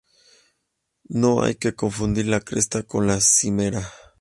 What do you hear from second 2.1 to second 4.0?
la cresta con la cimera.